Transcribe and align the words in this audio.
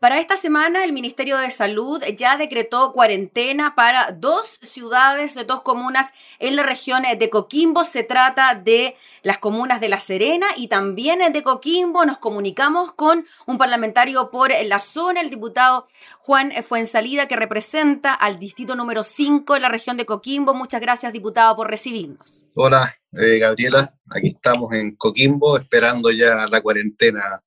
Para 0.00 0.18
esta 0.18 0.38
semana, 0.38 0.82
el 0.82 0.94
Ministerio 0.94 1.36
de 1.36 1.50
Salud 1.50 2.02
ya 2.16 2.38
decretó 2.38 2.94
cuarentena 2.94 3.74
para 3.74 4.12
dos 4.12 4.58
ciudades, 4.62 5.38
dos 5.46 5.60
comunas 5.60 6.14
en 6.38 6.56
la 6.56 6.62
región 6.62 7.02
de 7.18 7.28
Coquimbo. 7.28 7.84
Se 7.84 8.02
trata 8.02 8.54
de 8.54 8.96
las 9.22 9.36
comunas 9.36 9.78
de 9.78 9.90
La 9.90 10.00
Serena 10.00 10.46
y 10.56 10.68
también 10.68 11.30
de 11.30 11.42
Coquimbo. 11.42 12.06
Nos 12.06 12.16
comunicamos 12.16 12.94
con 12.94 13.26
un 13.44 13.58
parlamentario 13.58 14.30
por 14.30 14.50
la 14.64 14.80
zona, 14.80 15.20
el 15.20 15.28
diputado 15.28 15.86
Juan 16.20 16.50
Fuensalida, 16.66 17.28
que 17.28 17.36
representa 17.36 18.14
al 18.14 18.38
distrito 18.38 18.74
número 18.76 19.04
5 19.04 19.56
en 19.56 19.60
la 19.60 19.68
región 19.68 19.98
de 19.98 20.06
Coquimbo. 20.06 20.54
Muchas 20.54 20.80
gracias, 20.80 21.12
diputado, 21.12 21.54
por 21.56 21.68
recibirnos. 21.68 22.42
Hola, 22.54 22.96
eh, 23.12 23.38
Gabriela. 23.38 23.92
Aquí 24.16 24.28
estamos 24.28 24.72
en 24.72 24.96
Coquimbo 24.96 25.58
esperando 25.58 26.10
ya 26.10 26.46
la 26.50 26.62
cuarentena 26.62 27.42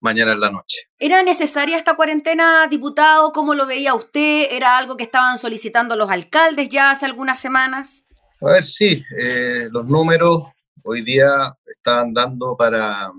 mañana 0.00 0.32
en 0.32 0.40
la 0.40 0.50
noche. 0.50 0.82
¿Era 0.98 1.22
necesaria 1.22 1.76
esta 1.76 1.94
cuarentena, 1.94 2.66
diputado? 2.68 3.32
¿Cómo 3.32 3.54
lo 3.54 3.66
veía 3.66 3.94
usted? 3.94 4.48
¿Era 4.50 4.76
algo 4.76 4.96
que 4.96 5.04
estaban 5.04 5.38
solicitando 5.38 5.96
los 5.96 6.10
alcaldes 6.10 6.68
ya 6.68 6.90
hace 6.90 7.06
algunas 7.06 7.38
semanas? 7.38 8.06
A 8.40 8.52
ver, 8.52 8.64
sí, 8.64 9.02
eh, 9.18 9.68
los 9.70 9.88
números 9.88 10.42
hoy 10.82 11.02
día 11.02 11.56
están 11.66 12.12
dando 12.12 12.56
para, 12.56 13.10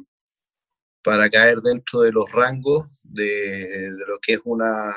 para 1.04 1.30
caer 1.30 1.60
dentro 1.60 2.02
de 2.02 2.12
los 2.12 2.32
rangos 2.32 2.88
de, 3.04 3.90
lo 4.08 4.20
que 4.22 4.34
es 4.34 4.42
una, 4.44 4.94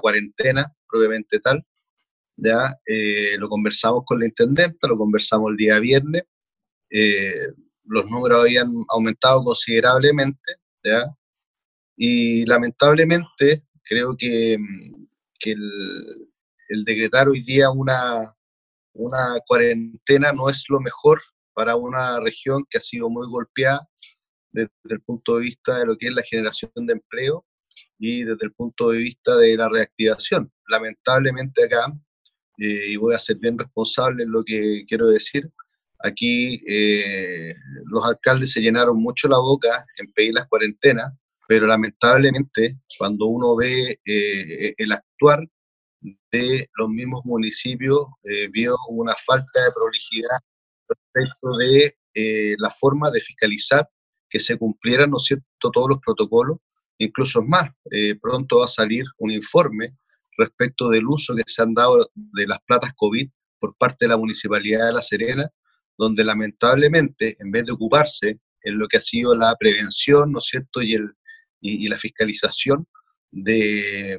cuarentena 0.00 0.72
propiamente 0.88 1.40
tal. 1.40 1.64
Ya 2.36 2.74
eh, 2.84 3.36
lo 3.38 3.48
conversamos 3.48 4.02
con 4.04 4.18
la 4.20 4.26
intendente, 4.26 4.88
lo 4.88 4.98
conversamos 4.98 5.50
el 5.52 5.56
día 5.56 5.78
viernes. 5.78 6.24
Eh, 6.90 7.52
los 7.84 8.10
números 8.10 8.42
habían 8.42 8.68
aumentado 8.88 9.42
considerablemente, 9.44 10.56
¿ya? 10.84 11.06
Y 11.96 12.44
lamentablemente 12.46 13.64
creo 13.82 14.16
que, 14.16 14.56
el, 15.44 16.84
decretar 16.84 17.28
hoy 17.28 17.42
día 17.42 17.70
una, 17.70 18.34
una 18.94 19.38
cuarentena 19.46 20.32
no 20.32 20.48
es 20.48 20.64
lo 20.68 20.80
mejor 20.80 21.20
para 21.52 21.76
una 21.76 22.18
región 22.20 22.64
que 22.68 22.78
ha 22.78 22.80
sido 22.80 23.10
muy 23.10 23.26
golpeada 23.28 23.86
desde 24.52 24.70
el 24.84 25.00
punto 25.02 25.36
de 25.36 25.44
vista 25.44 25.78
de 25.78 25.86
lo 25.86 25.96
que 25.96 26.08
es 26.08 26.14
la 26.14 26.22
generación 26.22 26.70
de 26.74 26.94
empleo 26.94 27.44
y 27.98 28.24
desde 28.24 28.46
el 28.46 28.52
punto 28.52 28.90
de 28.90 28.98
vista 28.98 29.36
de 29.36 29.56
la 29.56 29.68
reactivación. 29.68 30.50
Lamentablemente 30.68 31.64
acá, 31.64 31.86
eh, 32.58 32.88
y 32.88 32.96
voy 32.96 33.14
a 33.14 33.18
ser 33.18 33.36
bien 33.36 33.58
responsable 33.58 34.24
en 34.24 34.32
lo 34.32 34.44
que 34.44 34.84
quiero 34.88 35.08
decir, 35.08 35.50
aquí 36.04 36.60
eh, 36.68 37.54
los 37.86 38.04
alcaldes 38.04 38.52
se 38.52 38.60
llenaron 38.60 39.00
mucho 39.00 39.26
la 39.26 39.38
boca 39.38 39.84
en 39.98 40.12
pedir 40.12 40.34
las 40.34 40.46
cuarentenas, 40.46 41.12
pero 41.48 41.66
lamentablemente 41.66 42.78
cuando 42.98 43.26
uno 43.26 43.56
ve 43.56 43.98
eh, 44.04 44.74
el 44.76 44.92
actuar 44.92 45.40
de 46.30 46.68
los 46.76 46.88
mismos 46.90 47.22
municipios, 47.24 48.06
eh, 48.22 48.48
vio 48.52 48.76
una 48.90 49.14
falta 49.14 49.64
de 49.64 49.70
prolijidad 49.74 50.38
respecto 50.86 51.56
de 51.56 51.96
la 52.58 52.70
forma 52.70 53.10
de 53.10 53.20
fiscalizar 53.20 53.88
que 54.28 54.38
se 54.38 54.56
cumplieran, 54.56 55.10
¿no 55.10 55.18
cierto?, 55.18 55.70
todos 55.72 55.88
los 55.88 55.98
protocolos, 55.98 56.58
incluso 56.98 57.42
más, 57.42 57.70
pronto 58.20 58.58
va 58.58 58.66
a 58.66 58.68
salir 58.68 59.04
un 59.18 59.32
informe 59.32 59.96
respecto 60.36 60.90
del 60.90 61.06
uso 61.08 61.34
que 61.34 61.42
se 61.46 61.62
han 61.62 61.74
dado 61.74 62.08
de 62.14 62.46
las 62.46 62.60
platas 62.66 62.92
COVID 62.94 63.28
por 63.58 63.74
parte 63.76 64.04
de 64.04 64.10
la 64.10 64.16
Municipalidad 64.16 64.86
de 64.86 64.92
La 64.92 65.02
Serena, 65.02 65.50
donde 65.96 66.24
lamentablemente, 66.24 67.36
en 67.38 67.50
vez 67.50 67.64
de 67.64 67.72
ocuparse 67.72 68.40
en 68.62 68.78
lo 68.78 68.88
que 68.88 68.96
ha 68.96 69.00
sido 69.00 69.36
la 69.36 69.54
prevención, 69.56 70.32
¿no 70.32 70.38
es 70.38 70.46
cierto?, 70.46 70.82
y 70.82 70.94
el, 70.94 71.12
y, 71.60 71.88
la 71.88 71.96
fiscalización 71.96 72.86
de, 73.30 74.16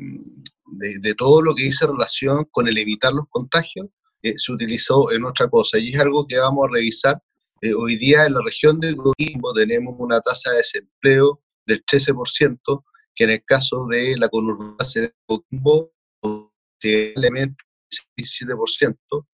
de, 0.66 1.16
todo 1.16 1.42
lo 1.42 1.56
que 1.56 1.64
dice 1.64 1.88
relación 1.88 2.46
con 2.52 2.68
el 2.68 2.78
evitar 2.78 3.14
los 3.14 3.28
contagios 3.30 3.88
eh, 4.22 4.34
se 4.38 4.52
utilizó 4.52 5.12
en 5.12 5.24
otra 5.24 5.48
cosa. 5.48 5.78
Y 5.78 5.90
es 5.90 6.00
algo 6.00 6.26
que 6.28 6.40
vamos 6.40 6.66
a 6.68 6.74
revisar. 6.74 7.22
Eh, 7.62 7.74
hoy 7.74 7.96
día 7.96 8.26
en 8.26 8.34
la 8.34 8.42
región 8.44 8.80
de 8.80 8.96
Coquimbo 8.96 9.54
tenemos 9.54 9.96
una 10.00 10.20
tasa 10.20 10.52
de 10.52 10.58
desempleo 10.58 11.42
del 11.66 11.86
13%, 11.86 12.84
que 13.14 13.24
en 13.24 13.30
el 13.30 13.44
caso 13.46 13.86
de 13.90 14.18
la 14.18 14.28
conurbada 14.30 14.90
de 14.96 15.14
Coquimbo, 15.26 15.94
posiblemente 16.20 17.64
17%, 18.18 19.28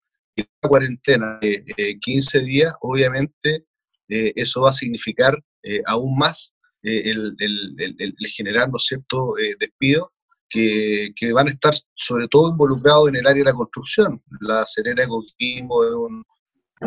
cuarentena 0.61 1.39
de 1.41 1.97
15 2.01 2.39
días, 2.39 2.73
obviamente 2.81 3.65
eh, 4.09 4.33
eso 4.35 4.61
va 4.61 4.69
a 4.69 4.73
significar 4.73 5.37
aún 5.85 6.17
más 6.17 6.53
eh, 6.83 7.11
el, 7.11 8.15
generar, 8.35 8.69
¿no 8.69 8.79
cierto?, 8.79 9.37
eh, 9.37 9.55
despidos 9.59 10.07
que, 10.49 11.13
van 11.31 11.47
a 11.47 11.51
estar 11.51 11.73
sobre 11.95 12.27
todo 12.27 12.49
involucrados 12.49 13.09
en 13.09 13.17
el 13.17 13.27
área 13.27 13.43
de 13.43 13.51
la 13.51 13.55
construcción. 13.55 14.21
La 14.39 14.65
Serena 14.65 15.03
de 15.03 15.07
Coquimbo 15.07 15.85
es 15.85 15.93
un, 15.93 16.23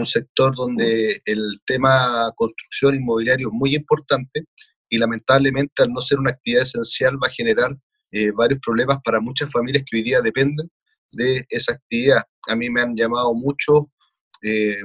sector 0.04 0.56
donde 0.56 1.20
el 1.24 1.60
tema 1.64 2.28
construcción 2.34 2.96
inmobiliario 2.96 3.46
es 3.46 3.54
muy 3.54 3.76
importante 3.76 4.44
y 4.88 4.98
lamentablemente 4.98 5.84
al 5.84 5.92
no 5.92 6.00
ser 6.00 6.18
una 6.18 6.32
actividad 6.32 6.64
esencial 6.64 7.14
va 7.22 7.28
a 7.28 7.30
generar 7.30 7.76
eh, 8.10 8.32
varios 8.32 8.58
problemas 8.60 8.98
para 9.04 9.20
muchas 9.20 9.52
familias 9.52 9.84
que 9.88 9.98
hoy 9.98 10.02
día 10.02 10.20
dependen 10.20 10.68
de 11.14 11.44
esa 11.48 11.72
actividad. 11.72 12.22
A 12.48 12.54
mí 12.54 12.68
me 12.70 12.82
han 12.82 12.94
llamado 12.94 13.34
muchos 13.34 13.88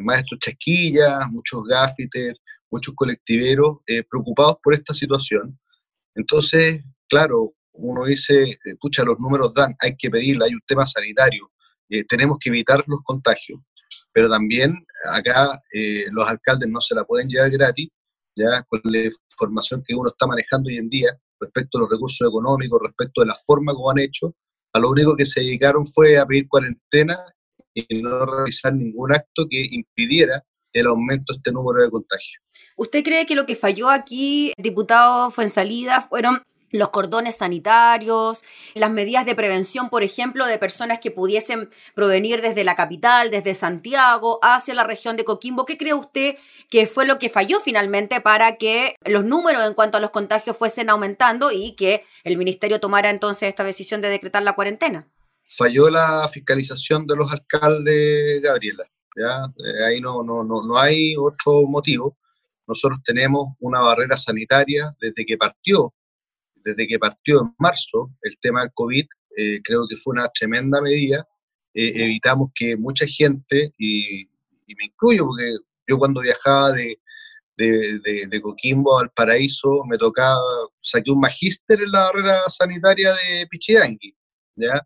maestros 0.01 0.39
chasquillas, 0.39 1.27
muchos 1.31 1.63
gaffiters, 1.65 2.39
muchos 2.71 2.93
colectiveros 2.95 3.77
eh, 3.87 4.03
preocupados 4.09 4.57
por 4.63 4.73
esta 4.73 4.93
situación. 4.93 5.59
Entonces, 6.15 6.83
claro, 7.07 7.53
uno 7.73 8.05
dice, 8.05 8.57
escucha, 8.63 9.03
los 9.03 9.19
números 9.19 9.53
dan, 9.53 9.73
hay 9.81 9.95
que 9.97 10.09
pedirle, 10.09 10.45
hay 10.45 10.53
un 10.53 10.61
tema 10.67 10.85
sanitario, 10.85 11.51
eh, 11.89 12.03
tenemos 12.05 12.37
que 12.39 12.49
evitar 12.49 12.83
los 12.87 13.01
contagios, 13.03 13.59
pero 14.11 14.29
también 14.29 14.73
acá 15.11 15.61
eh, 15.73 16.05
los 16.11 16.27
alcaldes 16.27 16.69
no 16.69 16.81
se 16.81 16.95
la 16.95 17.03
pueden 17.03 17.29
llevar 17.29 17.49
gratis, 17.49 17.89
ya 18.35 18.63
con 18.63 18.81
la 18.83 19.09
información 19.31 19.83
que 19.85 19.95
uno 19.95 20.09
está 20.09 20.27
manejando 20.27 20.69
hoy 20.69 20.77
en 20.77 20.89
día 20.89 21.17
respecto 21.39 21.77
a 21.77 21.81
los 21.81 21.89
recursos 21.89 22.27
económicos, 22.27 22.79
respecto 22.83 23.21
de 23.21 23.27
la 23.27 23.35
forma 23.45 23.73
como 23.73 23.91
han 23.91 23.99
hecho, 23.99 24.35
a 24.73 24.79
lo 24.79 24.89
único 24.89 25.15
que 25.15 25.25
se 25.25 25.41
dedicaron 25.41 25.85
fue 25.85 26.17
a 26.17 26.25
pedir 26.25 26.47
cuarentena 26.47 27.19
y 27.73 28.01
no 28.01 28.25
realizar 28.25 28.73
ningún 28.73 29.13
acto 29.13 29.47
que 29.49 29.67
impidiera 29.71 30.43
el 30.73 30.87
aumento 30.87 31.33
de 31.33 31.37
este 31.37 31.51
número 31.51 31.83
de 31.83 31.89
contagios. 31.89 32.43
¿Usted 32.75 33.03
cree 33.03 33.25
que 33.25 33.35
lo 33.35 33.45
que 33.45 33.55
falló 33.55 33.89
aquí, 33.89 34.53
diputado, 34.57 35.31
fue 35.31 35.45
en 35.45 35.49
salida, 35.49 36.01
fueron 36.01 36.43
los 36.71 36.89
cordones 36.89 37.37
sanitarios, 37.37 38.43
las 38.75 38.91
medidas 38.91 39.25
de 39.25 39.35
prevención, 39.35 39.89
por 39.89 40.03
ejemplo, 40.03 40.45
de 40.45 40.57
personas 40.57 40.99
que 40.99 41.11
pudiesen 41.11 41.69
provenir 41.95 42.41
desde 42.41 42.63
la 42.63 42.75
capital, 42.75 43.31
desde 43.31 43.53
Santiago, 43.53 44.39
hacia 44.41 44.73
la 44.73 44.83
región 44.83 45.15
de 45.15 45.23
Coquimbo. 45.23 45.65
¿Qué 45.65 45.77
cree 45.77 45.93
usted 45.93 46.37
que 46.69 46.87
fue 46.87 47.05
lo 47.05 47.19
que 47.19 47.29
falló 47.29 47.59
finalmente 47.59 48.21
para 48.21 48.57
que 48.57 48.95
los 49.05 49.25
números 49.25 49.63
en 49.65 49.73
cuanto 49.73 49.97
a 49.97 50.01
los 50.01 50.11
contagios 50.11 50.57
fuesen 50.57 50.89
aumentando 50.89 51.51
y 51.51 51.75
que 51.75 52.03
el 52.23 52.37
ministerio 52.37 52.79
tomara 52.79 53.09
entonces 53.09 53.49
esta 53.49 53.63
decisión 53.63 54.01
de 54.01 54.09
decretar 54.09 54.43
la 54.43 54.53
cuarentena? 54.53 55.07
Falló 55.47 55.89
la 55.89 56.27
fiscalización 56.27 57.07
de 57.07 57.15
los 57.15 57.31
alcaldes, 57.31 58.41
Gabriela. 58.41 58.85
¿ya? 59.15 59.45
Eh, 59.57 59.85
ahí 59.85 60.01
no, 60.01 60.23
no, 60.23 60.43
no, 60.43 60.63
no 60.63 60.77
hay 60.77 61.15
otro 61.17 61.63
motivo. 61.67 62.17
Nosotros 62.67 62.99
tenemos 63.03 63.47
una 63.59 63.81
barrera 63.81 64.15
sanitaria 64.15 64.95
desde 65.01 65.25
que 65.25 65.37
partió, 65.37 65.93
desde 66.63 66.87
que 66.87 66.99
partió 66.99 67.41
en 67.41 67.55
marzo 67.59 68.11
el 68.21 68.37
tema 68.41 68.61
del 68.61 68.71
COVID, 68.73 69.05
eh, 69.37 69.61
creo 69.63 69.87
que 69.87 69.97
fue 69.97 70.13
una 70.13 70.29
tremenda 70.29 70.81
medida. 70.81 71.27
Eh, 71.73 71.91
evitamos 71.95 72.49
que 72.53 72.75
mucha 72.75 73.05
gente, 73.07 73.71
y, 73.77 74.25
me 74.77 74.85
incluyo 74.85 75.25
porque 75.25 75.51
yo 75.87 75.97
cuando 75.97 76.21
viajaba 76.21 76.73
de, 76.73 76.99
de, 77.57 78.27
de, 78.29 78.41
Coquimbo 78.41 78.99
al 78.99 79.09
Paraíso 79.09 79.83
me 79.89 79.97
tocaba, 79.97 80.39
saqué 80.77 81.11
un 81.11 81.19
magíster 81.19 81.81
en 81.81 81.91
la 81.91 82.03
barrera 82.03 82.41
sanitaria 82.47 83.11
de 83.13 83.47
Pichidangui, 83.47 84.15
¿ya? 84.55 84.81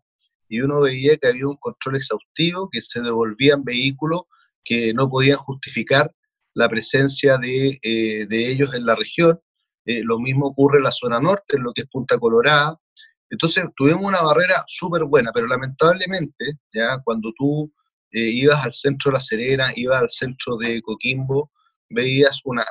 y 0.48 0.60
uno 0.60 0.82
veía 0.82 1.16
que 1.16 1.28
había 1.28 1.48
un 1.48 1.56
control 1.56 1.96
exhaustivo, 1.96 2.68
que 2.70 2.80
se 2.80 3.00
devolvían 3.00 3.64
vehículos 3.64 4.22
que 4.64 4.94
no 4.94 5.08
podían 5.08 5.36
justificar 5.36 6.14
la 6.54 6.68
presencia 6.68 7.36
de, 7.38 7.78
eh, 7.82 8.26
ellos 8.30 8.74
en 8.74 8.86
la 8.86 8.94
región. 8.94 9.38
Eh, 9.84 10.02
lo 10.04 10.18
mismo 10.18 10.46
ocurre 10.46 10.78
en 10.78 10.84
la 10.84 10.92
zona 10.92 11.20
norte, 11.20 11.56
en 11.56 11.62
lo 11.62 11.72
que 11.72 11.82
es 11.82 11.88
Punta 11.88 12.18
Colorada. 12.18 12.78
Entonces 13.30 13.66
tuvimos 13.76 14.04
una 14.04 14.22
barrera 14.22 14.64
súper 14.66 15.04
buena, 15.04 15.30
pero 15.32 15.46
lamentablemente, 15.46 16.58
ya 16.72 16.98
cuando 17.04 17.32
tú 17.36 17.72
eh, 18.12 18.30
ibas 18.30 18.64
al 18.64 18.72
centro 18.72 19.10
de 19.10 19.14
La 19.14 19.20
Serena, 19.20 19.72
ibas 19.74 20.02
al 20.02 20.08
centro 20.08 20.56
de 20.56 20.80
Coquimbo, 20.82 21.50
veías 21.90 22.40
una 22.44 22.64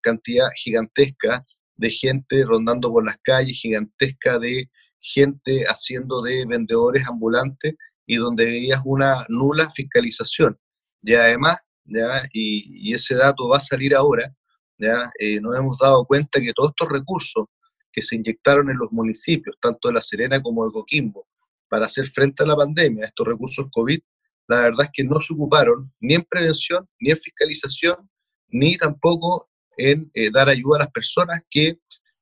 cantidad 0.00 0.48
gigantesca 0.56 1.44
de 1.76 1.90
gente 1.90 2.44
rondando 2.44 2.92
por 2.92 3.04
las 3.04 3.16
calles, 3.22 3.58
gigantesca 3.58 4.38
de 4.38 4.70
gente 5.00 5.64
haciendo 5.64 6.22
de 6.22 6.44
vendedores 6.46 7.06
ambulantes 7.08 7.74
y 8.06 8.16
donde 8.16 8.44
veías 8.44 8.80
una 8.84 9.24
nula 9.28 9.70
fiscalización. 9.70 10.58
Y 11.02 11.14
además, 11.14 11.56
¿ya? 11.84 12.22
Y, 12.32 12.92
ese 12.92 13.14
dato 13.14 13.48
va 13.48 13.56
a 13.56 13.60
salir 13.60 13.94
ahora, 13.94 14.32
¿ya? 14.80 15.10
Eh, 15.18 15.40
nos 15.40 15.56
hemos 15.56 15.78
dado 15.78 16.04
cuenta 16.04 16.40
que 16.40 16.52
todos 16.52 16.70
estos 16.70 16.90
recursos 16.90 17.46
que 17.92 18.02
se 18.02 18.16
inyectaron 18.16 18.70
en 18.70 18.78
los 18.78 18.90
municipios, 18.92 19.56
tanto 19.60 19.88
de 19.88 19.94
La 19.94 20.00
Serena 20.00 20.40
como 20.40 20.64
de 20.64 20.72
Coquimbo, 20.72 21.26
para 21.68 21.86
hacer 21.86 22.08
frente 22.08 22.42
a 22.42 22.46
la 22.46 22.56
pandemia, 22.56 23.04
estos 23.04 23.26
recursos 23.26 23.66
COVID, 23.70 24.00
la 24.48 24.62
verdad 24.62 24.86
es 24.86 24.90
que 24.92 25.04
no 25.04 25.20
se 25.20 25.32
ocuparon 25.34 25.92
ni 26.00 26.14
en 26.14 26.22
prevención, 26.22 26.88
ni 26.98 27.10
en 27.10 27.16
fiscalización, 27.16 28.10
ni 28.48 28.76
tampoco 28.76 29.48
en 29.76 30.10
eh, 30.14 30.30
dar 30.32 30.48
ayuda 30.48 30.76
a 30.76 30.80
las 30.80 30.90
personas 30.90 31.40
que 31.48 31.78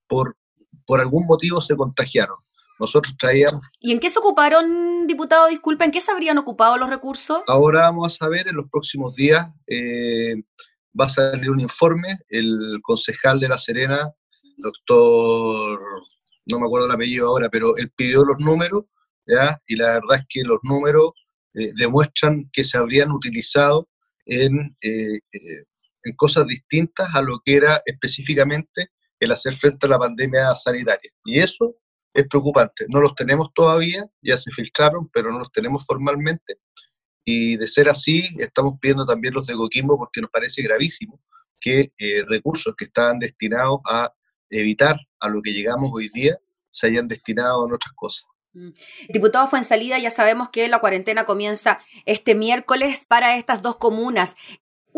por, 0.06 0.36
por 0.86 1.00
algún 1.00 1.26
motivo 1.26 1.60
se 1.60 1.76
contagiaron. 1.76 2.36
Nosotros 2.78 3.16
traíamos... 3.18 3.66
¿Y 3.80 3.92
en 3.92 3.98
qué 3.98 4.08
se 4.08 4.18
ocuparon, 4.18 5.06
diputado? 5.06 5.48
Disculpa, 5.48 5.84
¿en 5.84 5.90
qué 5.90 6.00
se 6.00 6.12
habrían 6.12 6.38
ocupado 6.38 6.76
los 6.76 6.88
recursos? 6.88 7.40
Ahora 7.46 7.80
vamos 7.80 8.12
a 8.12 8.16
saber, 8.16 8.46
en 8.46 8.56
los 8.56 8.70
próximos 8.70 9.14
días 9.16 9.48
eh, 9.66 10.34
va 10.98 11.06
a 11.06 11.08
salir 11.08 11.50
un 11.50 11.60
informe, 11.60 12.16
el 12.28 12.80
concejal 12.82 13.40
de 13.40 13.48
La 13.48 13.58
Serena, 13.58 14.12
doctor, 14.56 15.80
no 16.46 16.58
me 16.58 16.66
acuerdo 16.66 16.86
el 16.86 16.92
apellido 16.92 17.28
ahora, 17.28 17.48
pero 17.48 17.76
él 17.76 17.90
pidió 17.94 18.24
los 18.24 18.38
números, 18.38 18.84
¿ya? 19.26 19.56
y 19.66 19.76
la 19.76 19.94
verdad 19.94 20.18
es 20.18 20.24
que 20.28 20.42
los 20.42 20.58
números 20.62 21.12
eh, 21.54 21.70
demuestran 21.76 22.48
que 22.52 22.64
se 22.64 22.78
habrían 22.78 23.10
utilizado 23.10 23.88
en, 24.26 24.76
eh, 24.82 25.20
en 25.32 26.12
cosas 26.16 26.46
distintas 26.46 27.08
a 27.14 27.22
lo 27.22 27.40
que 27.44 27.56
era 27.56 27.80
específicamente 27.86 28.90
el 29.20 29.32
hacer 29.32 29.56
frente 29.56 29.86
a 29.86 29.90
la 29.90 29.98
pandemia 29.98 30.54
sanitaria. 30.54 31.10
Y 31.24 31.38
eso 31.40 31.76
es 32.14 32.26
preocupante. 32.28 32.86
No 32.88 33.00
los 33.00 33.14
tenemos 33.14 33.48
todavía, 33.54 34.04
ya 34.22 34.36
se 34.36 34.50
filtraron, 34.52 35.08
pero 35.12 35.32
no 35.32 35.38
los 35.40 35.52
tenemos 35.52 35.84
formalmente. 35.86 36.58
Y 37.30 37.58
de 37.58 37.68
ser 37.68 37.90
así, 37.90 38.22
estamos 38.38 38.78
pidiendo 38.80 39.04
también 39.04 39.34
los 39.34 39.46
de 39.46 39.52
Coquimbo 39.52 39.98
porque 39.98 40.22
nos 40.22 40.30
parece 40.30 40.62
gravísimo 40.62 41.20
que 41.60 41.92
eh, 41.98 42.24
recursos 42.26 42.74
que 42.74 42.86
estaban 42.86 43.18
destinados 43.18 43.80
a 43.86 44.14
evitar 44.48 44.96
a 45.20 45.28
lo 45.28 45.42
que 45.42 45.52
llegamos 45.52 45.90
hoy 45.92 46.08
día 46.08 46.38
se 46.70 46.86
hayan 46.86 47.06
destinado 47.06 47.66
en 47.66 47.74
otras 47.74 47.92
cosas. 47.94 48.26
Mm. 48.54 48.70
Diputado 49.10 49.46
Fuensalida, 49.46 49.98
ya 49.98 50.08
sabemos 50.08 50.48
que 50.48 50.68
la 50.68 50.78
cuarentena 50.78 51.26
comienza 51.26 51.80
este 52.06 52.34
miércoles 52.34 53.04
para 53.06 53.36
estas 53.36 53.60
dos 53.60 53.76
comunas. 53.76 54.34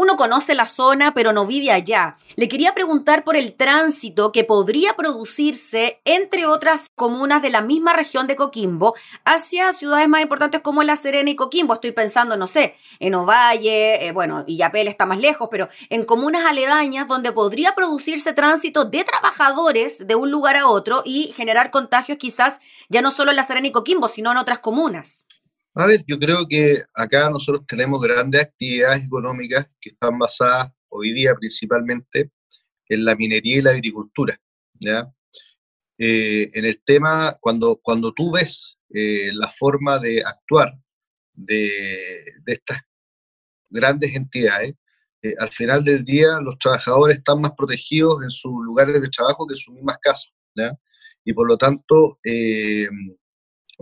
Uno 0.01 0.17
conoce 0.17 0.55
la 0.55 0.65
zona, 0.65 1.13
pero 1.13 1.35
no 1.35 1.45
vive 1.45 1.71
allá. 1.71 2.17
Le 2.35 2.49
quería 2.49 2.73
preguntar 2.73 3.23
por 3.23 3.37
el 3.37 3.53
tránsito 3.53 4.33
que 4.33 4.45
podría 4.45 4.97
producirse 4.97 6.01
entre 6.07 6.47
otras 6.47 6.91
comunas 6.95 7.43
de 7.43 7.51
la 7.51 7.61
misma 7.61 7.93
región 7.93 8.27
de 8.27 8.35
Coquimbo 8.35 8.95
hacia 9.27 9.75
ciudades 9.75 10.09
más 10.09 10.23
importantes 10.23 10.63
como 10.63 10.83
La 10.85 10.97
Serena 10.97 11.29
y 11.29 11.37
Coquimbo. 11.37 11.75
Estoy 11.75 11.93
pensando, 11.93 12.39
no 12.39 12.47
sé, 12.47 12.77
en 12.99 13.15
Ovalle, 13.15 14.07
eh, 14.07 14.13
bueno, 14.13 14.43
Illapel 14.47 14.89
está 14.89 15.05
más 15.05 15.19
lejos, 15.19 15.49
pero 15.51 15.69
en 15.91 16.07
comunas 16.07 16.47
aledañas 16.47 17.07
donde 17.07 17.33
podría 17.33 17.75
producirse 17.75 18.33
tránsito 18.33 18.87
de 18.87 19.05
trabajadores 19.05 20.07
de 20.07 20.15
un 20.15 20.31
lugar 20.31 20.57
a 20.57 20.67
otro 20.67 21.03
y 21.05 21.31
generar 21.37 21.71
contagios 21.71 22.17
quizás 22.17 22.59
ya 22.89 23.03
no 23.03 23.11
solo 23.11 23.33
en 23.33 23.37
La 23.37 23.43
Serena 23.43 23.69
y 23.69 23.73
Coquimbo, 23.73 24.09
sino 24.09 24.31
en 24.31 24.39
otras 24.39 24.61
comunas. 24.61 25.27
A 25.75 25.87
ver, 25.87 26.05
yo 26.07 26.19
creo 26.19 26.47
que 26.49 26.79
acá 26.95 27.31
nosotros 27.31 27.65
tenemos 27.67 28.01
grandes 28.03 28.43
actividades 28.43 29.05
económicas 29.05 29.69
que 29.81 29.91
están 29.91 30.19
basadas 30.19 30.73
hoy 30.89 31.13
día 31.13 31.33
principalmente 31.37 32.33
en 32.89 33.05
la 33.05 33.15
minería 33.15 33.59
y 33.59 33.61
la 33.61 33.71
agricultura. 33.71 34.41
¿ya? 34.75 35.09
Eh, 35.97 36.51
en 36.55 36.65
el 36.65 36.83
tema, 36.83 37.37
cuando, 37.41 37.77
cuando 37.81 38.13
tú 38.13 38.33
ves 38.33 38.79
eh, 38.93 39.31
la 39.33 39.49
forma 39.49 40.01
de 40.01 40.25
actuar 40.25 40.75
de, 41.33 42.25
estas 42.47 42.81
grandes 43.69 44.17
entidades, 44.17 44.75
eh, 45.23 45.35
al 45.39 45.53
final 45.53 45.85
del 45.85 46.05
día 46.05 46.41
los 46.43 46.59
trabajadores 46.59 47.19
están 47.19 47.41
más 47.41 47.53
protegidos 47.57 48.25
en 48.25 48.31
sus 48.31 48.53
lugares 48.65 49.01
de 49.01 49.09
trabajo 49.09 49.47
que 49.47 49.55
en 49.55 49.59
sus 49.59 49.75
mismas 49.75 49.99
casas. 50.03 50.33
¿ya? 50.57 50.77
Y 51.25 51.33
por 51.33 51.47
lo 51.47 51.57
tanto, 51.57 52.19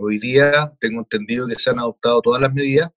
Hoy 0.01 0.17
día 0.17 0.71
tengo 0.79 0.99
entendido 1.01 1.45
que 1.45 1.59
se 1.59 1.71
han 1.71 1.79
adoptado 1.79 2.21
todas 2.21 2.41
las 2.41 2.53
medidas 2.53 2.89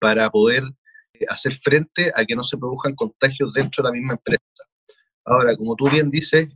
para 0.00 0.28
poder 0.30 0.64
eh, 1.12 1.24
hacer 1.28 1.54
frente 1.54 2.10
a 2.12 2.24
que 2.24 2.34
no 2.34 2.42
se 2.42 2.58
produzcan 2.58 2.96
contagios 2.96 3.52
dentro 3.54 3.84
de 3.84 3.88
la 3.88 3.92
misma 3.92 4.14
empresa. 4.14 4.42
Ahora, 5.24 5.56
como 5.56 5.76
tú 5.76 5.88
bien 5.88 6.10
dices, 6.10 6.48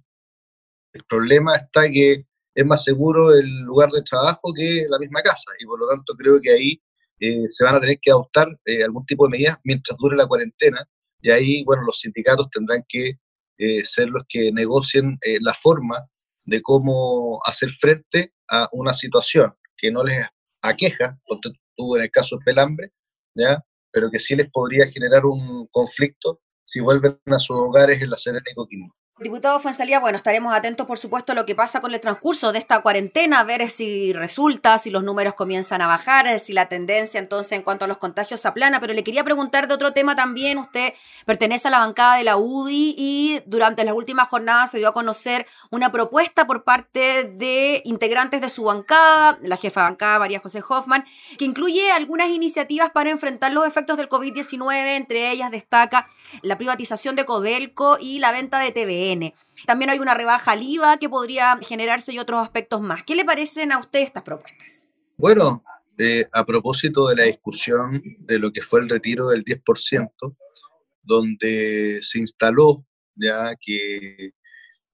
el 0.92 1.04
problema 1.04 1.54
está 1.54 1.88
que 1.88 2.26
es 2.56 2.66
más 2.66 2.82
seguro 2.82 3.32
el 3.32 3.48
lugar 3.60 3.90
de 3.92 4.02
trabajo 4.02 4.52
que 4.52 4.84
la 4.88 4.98
misma 4.98 5.22
casa 5.22 5.52
y 5.60 5.64
por 5.64 5.78
lo 5.78 5.88
tanto 5.88 6.12
creo 6.14 6.40
que 6.40 6.50
ahí 6.50 6.82
eh, 7.20 7.48
se 7.48 7.62
van 7.62 7.76
a 7.76 7.80
tener 7.80 8.00
que 8.02 8.10
adoptar 8.10 8.48
eh, 8.64 8.82
algún 8.82 9.06
tipo 9.06 9.26
de 9.26 9.30
medidas 9.30 9.58
mientras 9.62 9.96
dure 9.96 10.16
la 10.16 10.26
cuarentena 10.26 10.84
y 11.22 11.30
ahí, 11.30 11.62
bueno, 11.62 11.84
los 11.84 12.00
sindicatos 12.00 12.50
tendrán 12.50 12.84
que 12.88 13.12
ser 13.82 14.08
los 14.08 14.22
que 14.28 14.52
negocien 14.52 15.18
la 15.40 15.52
forma 15.52 15.98
de 16.44 16.62
cómo 16.62 17.40
hacer 17.44 17.72
frente 17.72 18.32
a 18.48 18.68
una 18.70 18.94
situación 18.94 19.52
que 19.78 19.90
no 19.90 20.04
les 20.04 20.20
aqueja, 20.60 21.18
tú 21.76 21.96
en 21.96 22.02
el 22.02 22.10
caso 22.10 22.36
de 22.36 22.44
Pelambre, 22.44 22.92
¿ya? 23.34 23.64
pero 23.90 24.10
que 24.10 24.18
sí 24.18 24.36
les 24.36 24.50
podría 24.50 24.86
generar 24.86 25.24
un 25.24 25.66
conflicto 25.68 26.40
si 26.64 26.80
vuelven 26.80 27.18
a 27.26 27.38
sus 27.38 27.56
hogares 27.56 28.02
en 28.02 28.10
la 28.10 28.18
Serena 28.18 28.44
y 28.50 28.54
Coquimbo. 28.54 28.94
Diputado 29.20 29.58
Fuensalía, 29.58 29.98
bueno, 29.98 30.16
estaremos 30.16 30.54
atentos, 30.54 30.86
por 30.86 30.96
supuesto, 30.96 31.32
a 31.32 31.34
lo 31.34 31.44
que 31.44 31.56
pasa 31.56 31.80
con 31.80 31.92
el 31.92 31.98
transcurso 31.98 32.52
de 32.52 32.60
esta 32.60 32.78
cuarentena, 32.82 33.40
a 33.40 33.44
ver 33.44 33.68
si 33.68 34.12
resulta, 34.12 34.78
si 34.78 34.90
los 34.90 35.02
números 35.02 35.34
comienzan 35.34 35.82
a 35.82 35.88
bajar, 35.88 36.38
si 36.38 36.52
la 36.52 36.68
tendencia 36.68 37.18
entonces 37.18 37.50
en 37.50 37.62
cuanto 37.62 37.84
a 37.84 37.88
los 37.88 37.98
contagios 37.98 38.40
se 38.40 38.46
aplana. 38.46 38.78
Pero 38.78 38.92
le 38.92 39.02
quería 39.02 39.24
preguntar 39.24 39.66
de 39.66 39.74
otro 39.74 39.92
tema 39.92 40.14
también. 40.14 40.58
Usted 40.58 40.92
pertenece 41.26 41.66
a 41.66 41.72
la 41.72 41.80
bancada 41.80 42.14
de 42.14 42.22
la 42.22 42.36
UDI 42.36 42.94
y 42.96 43.42
durante 43.44 43.82
las 43.82 43.94
últimas 43.94 44.28
jornadas 44.28 44.70
se 44.70 44.78
dio 44.78 44.86
a 44.86 44.92
conocer 44.92 45.46
una 45.72 45.90
propuesta 45.90 46.46
por 46.46 46.62
parte 46.62 47.24
de 47.24 47.82
integrantes 47.84 48.40
de 48.40 48.48
su 48.48 48.62
bancada, 48.62 49.40
la 49.42 49.56
jefa 49.56 49.82
bancada 49.82 50.20
María 50.20 50.38
José 50.38 50.62
Hoffman, 50.68 51.04
que 51.38 51.44
incluye 51.44 51.90
algunas 51.90 52.28
iniciativas 52.28 52.90
para 52.90 53.10
enfrentar 53.10 53.50
los 53.50 53.66
efectos 53.66 53.96
del 53.96 54.08
COVID-19. 54.08 54.96
Entre 54.96 55.32
ellas 55.32 55.50
destaca 55.50 56.06
la 56.42 56.56
privatización 56.56 57.16
de 57.16 57.24
Codelco 57.24 57.98
y 58.00 58.20
la 58.20 58.30
venta 58.30 58.60
de 58.60 58.70
TVE. 58.70 59.07
También 59.66 59.90
hay 59.90 59.98
una 59.98 60.14
rebaja 60.14 60.52
al 60.52 60.62
IVA 60.62 60.98
que 60.98 61.08
podría 61.08 61.58
generarse 61.62 62.12
y 62.12 62.18
otros 62.18 62.42
aspectos 62.42 62.80
más. 62.80 63.02
¿Qué 63.02 63.14
le 63.14 63.24
parecen 63.24 63.72
a 63.72 63.78
usted 63.78 64.00
estas 64.00 64.22
propuestas? 64.22 64.86
Bueno, 65.16 65.62
eh, 66.00 66.28
a 66.32 66.46
propósito 66.46 67.08
de 67.08 67.16
la 67.16 67.24
discusión 67.24 68.00
de 68.20 68.38
lo 68.38 68.52
que 68.52 68.62
fue 68.62 68.78
el 68.80 68.88
retiro 68.88 69.28
del 69.28 69.44
10%, 69.44 70.36
donde 71.02 71.98
se 72.02 72.20
instaló 72.20 72.86
ya 73.16 73.52
que 73.60 74.30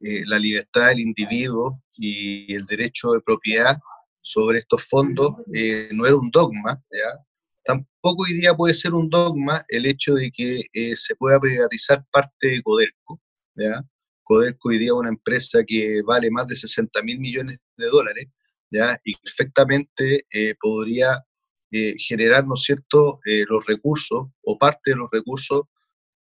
eh, 0.01 0.23
la 0.25 0.39
libertad 0.39 0.89
del 0.89 1.01
individuo 1.01 1.83
y 1.93 2.55
el 2.55 2.65
derecho 2.65 3.11
de 3.11 3.21
propiedad 3.21 3.77
sobre 4.23 4.59
estos 4.59 4.83
fondos 4.83 5.37
eh, 5.53 5.91
no 5.93 6.07
era 6.07 6.17
un 6.17 6.31
dogma, 6.31 6.83
¿ya? 6.91 7.23
tampoco 7.63 8.23
hoy 8.23 8.41
día 8.41 8.55
puede 8.55 8.73
ser 8.73 8.95
un 8.95 9.11
dogma 9.11 9.63
el 9.69 9.85
hecho 9.85 10.15
de 10.15 10.31
que 10.31 10.63
se 10.97 11.15
pueda 11.17 11.39
privatizar 11.39 12.03
parte 12.11 12.49
de 12.49 12.63
Codelco, 12.63 13.21
¿ya? 13.57 13.85
Codelco 14.25 14.71
hoy 14.71 14.79
día 14.79 14.89
es 14.89 14.93
una 14.93 15.11
empresa 15.11 15.61
que 15.67 16.03
vale 16.03 16.31
más 16.31 16.47
de 16.47 16.57
60 16.57 17.03
mil 17.03 17.21
millones 17.21 17.59
de 17.77 17.87
dólares, 17.87 18.29
¿ya? 18.71 18.99
y 19.05 19.15
perfectamente 19.17 20.27
eh, 20.33 20.55
podría 20.59 21.23
eh, 21.71 21.95
generar, 21.99 22.47
¿no 22.47 22.55
es 22.55 22.63
cierto?, 22.63 23.21
eh, 23.27 23.45
los 23.49 23.65
recursos 23.67 24.29
o 24.43 24.59
parte 24.59 24.91
de 24.91 24.97
los 24.97 25.09
recursos 25.13 25.63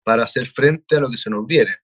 para 0.05 0.25
hacer 0.25 0.47
frente 0.49 0.97
a 0.97 1.01
lo 1.01 1.11
que 1.11 1.17
se 1.17 1.31
nos 1.31 1.47
viene. 1.47 1.75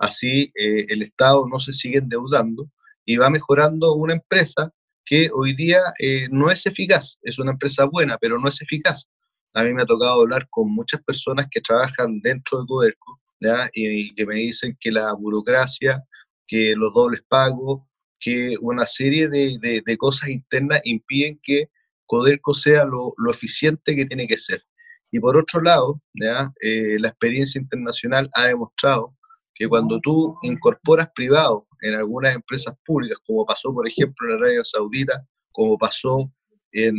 Así 0.00 0.52
el 0.54 1.02
Estado 1.02 1.46
no 1.48 1.58
se 1.58 1.72
sigue 1.72 1.98
endeudando 1.98 2.70
y 3.04 3.16
va 3.16 3.30
mejorando 3.30 3.94
una 3.94 4.14
empresa 4.14 4.72
que 5.04 5.28
hoy 5.32 5.54
día 5.54 5.80
no 6.30 6.50
es 6.50 6.66
eficaz, 6.66 7.18
es 7.22 7.38
una 7.40 7.52
empresa 7.52 7.84
buena, 7.84 8.16
pero 8.16 8.38
no 8.38 8.48
es 8.48 8.60
eficaz. 8.62 9.08
A 9.54 9.64
mí 9.64 9.74
me 9.74 9.82
ha 9.82 9.86
tocado 9.86 10.20
hablar 10.20 10.46
con 10.50 10.72
muchas 10.72 11.02
personas 11.02 11.48
que 11.50 11.60
trabajan 11.60 12.20
dentro 12.20 12.60
de 12.60 12.66
Codelco 12.68 13.20
y, 13.72 14.14
que 14.14 14.26
me 14.26 14.36
dicen 14.36 14.76
que 14.80 14.90
la 14.90 15.12
burocracia, 15.12 16.04
que 16.46 16.74
los 16.76 16.92
dobles 16.94 17.22
pagos, 17.28 17.82
que 18.20 18.56
una 18.60 18.86
serie 18.86 19.28
de, 19.28 19.82
de, 19.84 19.96
cosas 19.96 20.30
internas 20.30 20.80
impiden 20.84 21.38
que 21.42 21.70
Codelco 22.06 22.54
sea 22.54 22.84
lo, 22.84 23.14
lo, 23.16 23.30
eficiente 23.30 23.94
que 23.94 24.06
tiene 24.06 24.26
que 24.26 24.38
ser. 24.38 24.62
Y 25.10 25.20
por 25.20 25.36
otro 25.36 25.60
lado, 25.60 26.02
¿ya? 26.14 26.52
Eh, 26.60 26.96
la 26.98 27.08
experiencia 27.08 27.60
internacional 27.60 28.28
ha 28.34 28.46
demostrado 28.46 29.14
que 29.54 29.68
cuando 29.68 29.98
tú 30.00 30.36
incorporas 30.42 31.10
privados 31.14 31.68
en 31.82 31.94
algunas 31.94 32.34
empresas 32.34 32.74
públicas, 32.84 33.18
como 33.26 33.44
pasó 33.44 33.72
por 33.72 33.88
ejemplo 33.88 34.28
en 34.28 34.34
Arabia 34.34 34.64
Saudita, 34.64 35.26
como 35.50 35.76
pasó 35.76 36.32
en, 36.70 36.96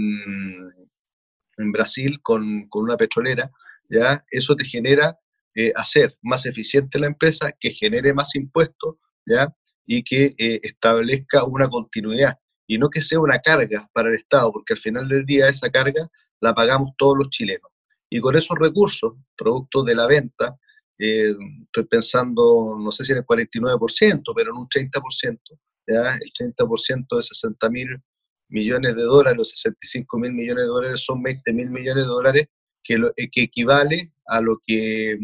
en 1.58 1.72
Brasil 1.72 2.19
con, 2.22 2.67
con, 2.67 2.84
una 2.84 2.98
petrolera, 2.98 3.50
¿ya? 3.89 4.24
eso 4.31 4.55
te 4.55 4.65
genera 4.65 5.17
eh, 5.56 5.72
hacer 5.75 6.18
más 6.22 6.46
eficiente 6.46 7.00
la 7.00 7.08
empresa, 7.08 7.51
que 7.60 7.72
genere 7.72 8.13
más 8.13 8.36
impuestos, 8.36 8.96
¿ya? 9.25 9.53
Y 9.86 10.03
que 10.03 10.36
eh, 10.38 10.60
establezca 10.63 11.44
una 11.44 11.68
continuidad 11.68 12.38
y 12.68 12.77
no 12.77 12.89
que 12.89 13.01
sea 13.01 13.20
una 13.20 13.39
carga 13.39 13.89
para 13.94 14.10
el 14.10 14.15
Estado, 14.15 14.51
porque 14.51 14.74
al 14.74 14.79
final 14.79 15.08
del 15.08 15.25
día 15.25 15.50
esa 15.50 15.70
carga 15.72 16.08
la 16.39 16.53
pagamos 16.53 16.91
todos 16.98 17.18
los 17.18 17.29
chilenos. 17.29 17.70
Y 18.10 18.20
con 18.20 18.36
esos 18.36 18.58
recursos, 18.60 19.13
producto 19.36 19.84
de 19.84 19.96
la 19.96 20.08
venta, 20.08 20.56
eh, 21.00 21.34
estoy 21.63 21.86
pensando, 21.86 22.77
no 22.77 22.91
sé 22.91 23.06
si 23.06 23.13
en 23.13 23.20
el 23.20 23.25
49%, 23.25 24.34
pero 24.36 24.51
en 24.51 24.58
un 24.58 24.68
30%, 24.68 25.39
¿ya? 25.88 26.15
el 26.15 26.56
30% 26.56 27.18
de 27.18 27.24
60 27.24 27.70
mil 27.70 27.88
millones 28.50 28.96
de 28.96 29.03
dólares, 29.03 29.38
los 29.38 29.50
65 29.50 30.20
mil 30.20 30.34
millones 30.34 30.63
de 30.63 30.68
dólares 30.68 31.01
son 31.01 31.24
20 31.24 31.53
mil 31.53 31.70
millones 31.70 32.03
de 32.03 32.08
dólares, 32.08 32.48
que, 32.83 32.95
eh, 33.15 33.29
que 33.31 33.43
equivale 33.43 34.12
a 34.27 34.41
lo 34.41 34.62
que, 34.65 35.17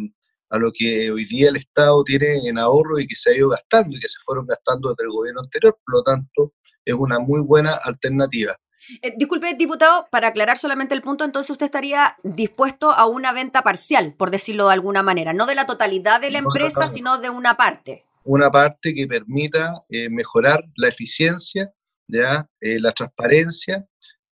a 0.50 0.58
lo 0.58 0.72
que 0.72 1.12
hoy 1.12 1.26
día 1.26 1.50
el 1.50 1.58
Estado 1.58 2.04
tiene 2.04 2.48
en 2.48 2.58
ahorro 2.58 3.00
y 3.00 3.08
que 3.08 3.16
se 3.16 3.32
ha 3.32 3.36
ido 3.36 3.50
gastando 3.50 3.96
y 3.96 4.00
que 4.00 4.08
se 4.08 4.20
fueron 4.24 4.46
gastando 4.46 4.90
desde 4.90 5.04
el 5.04 5.12
gobierno 5.12 5.42
anterior. 5.42 5.78
Por 5.86 5.96
lo 5.96 6.04
tanto, 6.04 6.54
es 6.84 6.96
una 6.96 7.20
muy 7.20 7.42
buena 7.42 7.74
alternativa. 7.74 8.56
Eh, 9.02 9.14
disculpe, 9.18 9.54
diputado, 9.56 10.08
para 10.12 10.28
aclarar 10.28 10.58
solamente 10.58 10.94
el 10.94 11.02
punto, 11.02 11.24
entonces 11.24 11.50
usted 11.50 11.66
estaría 11.66 12.18
dispuesto 12.24 12.92
a 12.92 13.06
una 13.08 13.32
venta 13.32 13.64
parcial, 13.64 14.14
por 14.14 14.30
decirlo 14.30 14.68
de 14.68 14.74
alguna 14.74 15.02
manera, 15.02 15.34
no 15.34 15.46
de 15.46 15.56
la 15.56 15.66
totalidad 15.66 16.22
de 16.22 16.32
la 16.32 16.40
empresa, 16.40 16.88
sino 16.88 17.18
de 17.18 17.30
una 17.30 17.58
parte. 17.58 18.06
Una 18.24 18.52
parte 18.52 18.94
que 18.94 19.08
permita 19.08 19.84
eh, 19.90 20.10
mejorar 20.10 20.64
la 20.76 20.90
eficiencia, 20.90 21.72
ya 22.08 22.48
eh, 22.62 22.80
la 22.80 22.92
transparencia 22.92 23.86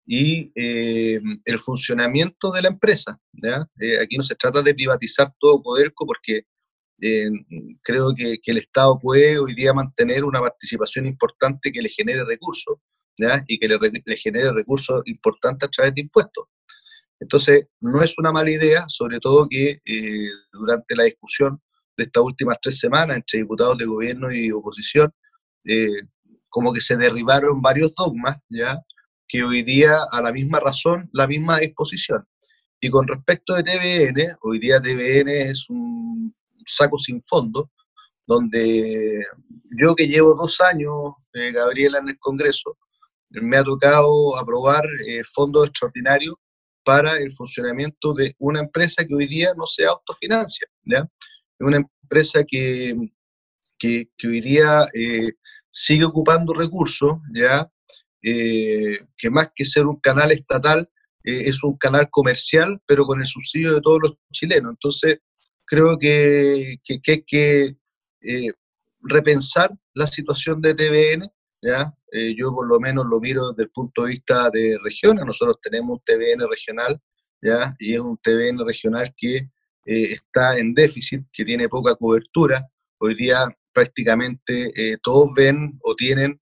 y 0.05 0.51
el 0.55 1.59
funcionamiento 1.59 2.51
de 2.51 2.61
la 2.61 2.67
empresa. 2.69 3.19
¿ya? 3.31 3.67
aquí 4.01 4.17
no 4.17 4.23
se 4.23 4.35
trata 4.35 4.61
de 4.61 4.73
privatizar 4.73 5.33
todo 5.39 5.61
Codelco 5.61 6.05
porque 6.05 6.43
creo 7.81 8.13
que, 8.15 8.39
el 8.45 8.57
Estado 8.57 8.99
puede 8.99 9.37
hoy 9.37 9.55
día 9.55 9.73
mantener 9.73 10.23
una 10.23 10.39
participación 10.39 11.05
importante 11.05 11.71
que 11.71 11.81
le 11.81 11.89
genere 11.89 12.23
recursos 12.23 12.77
y 13.47 13.59
que 13.59 13.67
le, 13.67 14.17
genere 14.17 14.51
recursos 14.51 15.01
importantes 15.05 15.67
a 15.67 15.71
través 15.71 15.95
de 15.95 16.01
impuestos. 16.01 16.45
Entonces, 17.19 17.67
no 17.79 18.01
es 18.01 18.17
una 18.17 18.31
mala 18.31 18.49
idea, 18.49 18.85
sobre 18.87 19.19
todo 19.19 19.47
que 19.47 19.81
eh, 19.85 20.29
durante 20.51 20.95
la 20.95 21.03
discusión 21.05 21.61
de 21.95 22.05
estas 22.05 22.23
últimas 22.23 22.57
tres 22.61 22.79
semanas 22.79 23.17
entre 23.17 23.39
diputados 23.39 23.77
de 23.77 23.85
gobierno 23.85 24.31
y 24.31 24.51
oposición, 24.51 25.11
eh, 25.65 26.01
como 26.49 26.73
que 26.73 26.81
se 26.81 26.97
derribaron 26.97 27.61
varios 27.61 27.93
dogmas, 27.95 28.37
¿ya? 28.49 28.79
Que 29.33 29.43
hoy 29.43 29.63
día 29.63 29.97
a 30.11 30.21
la 30.21 30.31
misma 30.31 30.59
razón, 30.59 31.09
la 31.11 31.25
misma 31.25 31.57
disposición. 31.57 32.23
Y 32.79 32.91
con 32.91 33.07
respecto 33.07 33.55
de 33.55 33.63
TVN, 33.63 34.35
hoy 34.43 34.59
día 34.59 34.79
TVN 34.79 35.27
es 35.27 35.67
un 35.71 36.35
saco 36.67 36.99
sin 36.99 37.19
fondo, 37.19 37.71
donde 38.27 39.25
yo 39.75 39.95
que 39.95 40.07
llevo 40.07 40.35
dos 40.35 40.61
años, 40.61 41.15
eh, 41.33 41.51
Gabriela, 41.51 41.97
en 41.97 42.09
el 42.09 42.19
Congreso, 42.19 42.77
me 43.31 43.57
ha 43.57 43.63
tocado 43.63 44.37
aprobar 44.37 44.83
eh, 45.07 45.23
fondos 45.23 45.67
extraordinarios 45.67 46.35
para 46.83 47.17
el 47.17 47.31
funcionamiento 47.31 48.13
de 48.13 48.35
una 48.37 48.59
empresa 48.59 49.03
que 49.03 49.15
hoy 49.15 49.25
día 49.25 49.51
no 49.57 49.65
se 49.65 49.87
autofinancia, 49.87 50.67
¿ya? 50.83 51.09
Una 51.59 51.77
empresa 51.77 52.41
que, 52.47 52.95
que, 53.79 54.07
hoy 54.25 54.41
día 54.41 54.85
eh, 54.93 55.31
sigue 55.71 56.05
ocupando 56.05 56.53
recursos, 56.53 57.13
¿ya? 57.33 57.67
Eh, 58.23 58.99
que 59.17 59.29
más 59.29 59.51
que 59.53 59.65
ser 59.65 59.85
un 59.85 59.99
canal 59.99 60.31
estatal, 60.31 60.89
es 61.25 61.63
un 61.63 61.77
canal 61.77 62.09
comercial, 62.09 62.81
pero 62.85 63.05
con 63.05 63.21
el 63.21 63.25
subsidio 63.25 63.73
de 63.73 63.81
todos 63.81 63.99
los 64.01 64.17
chilenos. 64.33 64.71
Entonces, 64.71 65.19
creo 65.65 65.97
que, 65.97 66.77
que, 66.83 66.99
que 67.01 67.11
hay 67.11 67.23
que 67.23 67.77
repensar 69.03 69.71
la 69.93 70.07
situación 70.07 70.61
de 70.61 70.73
TVN, 70.73 71.27
¿ya? 71.61 71.89
Eh, 72.11 72.35
yo 72.37 72.53
por 72.53 72.67
lo 72.67 72.79
menos 72.79 73.05
lo 73.09 73.19
miro 73.19 73.49
desde 73.51 73.63
el 73.63 73.69
punto 73.71 74.03
de 74.03 74.11
vista 74.11 74.49
de 74.51 74.77
regiones. 74.83 75.25
Nosotros 75.25 75.57
tenemos 75.61 75.91
un 75.91 76.01
TVN 76.05 76.47
regional, 76.49 76.99
¿ya? 77.41 77.73
Y 77.79 77.95
es 77.95 78.01
un 78.01 78.17
TVN 78.17 78.65
regional 78.65 79.13
que 79.17 79.37
eh, 79.37 79.49
está 79.85 80.57
en 80.57 80.73
déficit, 80.73 81.23
que 81.31 81.43
tiene 81.43 81.69
poca 81.69 81.95
cobertura. 81.95 82.67
Hoy 82.99 83.15
día 83.15 83.47
prácticamente 83.73 84.71
eh, 84.75 84.97
todos 85.01 85.33
ven 85.35 85.79
o 85.81 85.95
tienen 85.95 86.39